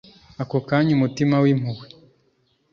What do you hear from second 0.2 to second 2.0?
ako kanya umutima wimpuhwe